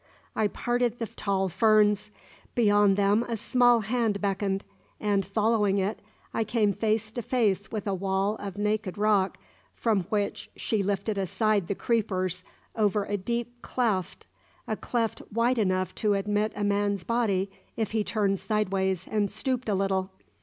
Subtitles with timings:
[0.35, 2.09] I parted the tall ferns.
[2.55, 4.63] Beyond them a small hand beckoned,
[4.99, 5.99] and, following it,
[6.33, 9.37] I came face to face with a wall of naked rock
[9.75, 12.43] from which she lifted aside the creepers
[12.75, 14.25] over a deep cleft
[14.67, 19.69] a cleft wide enough to admit a man's body if he turned sideways and stooped
[19.69, 20.09] a little.